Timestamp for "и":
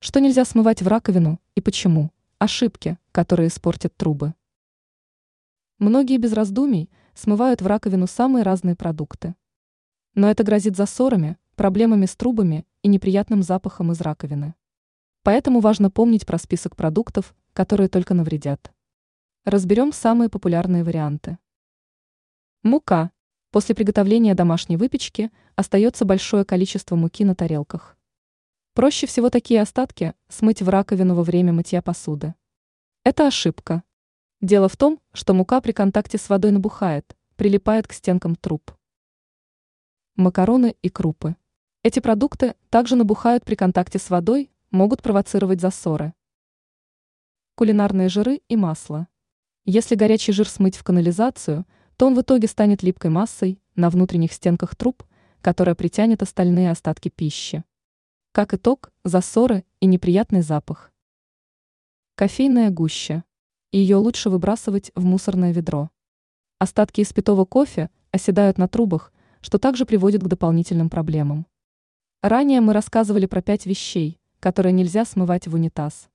1.56-1.60, 12.82-12.88, 40.80-40.90, 48.46-48.54, 59.80-59.86